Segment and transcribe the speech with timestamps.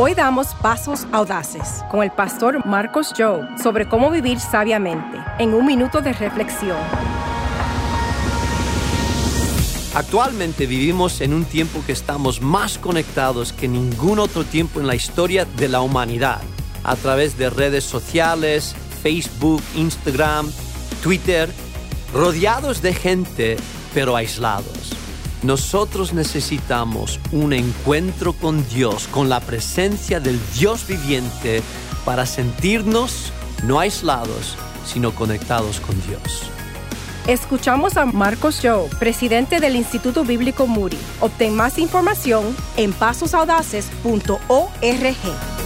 [0.00, 5.66] Hoy damos pasos audaces con el pastor Marcos Joe sobre cómo vivir sabiamente en un
[5.66, 6.78] minuto de reflexión.
[9.96, 14.94] Actualmente vivimos en un tiempo que estamos más conectados que ningún otro tiempo en la
[14.94, 16.42] historia de la humanidad,
[16.84, 20.48] a través de redes sociales, Facebook, Instagram,
[21.02, 21.52] Twitter,
[22.14, 23.56] rodeados de gente,
[23.92, 24.97] pero aislados.
[25.42, 31.62] Nosotros necesitamos un encuentro con Dios, con la presencia del Dios viviente,
[32.04, 33.32] para sentirnos
[33.64, 36.50] no aislados, sino conectados con Dios.
[37.28, 40.96] Escuchamos a Marcos Joe, presidente del Instituto Bíblico Muri.
[41.20, 45.57] Obtén más información en pasosaudaces.org.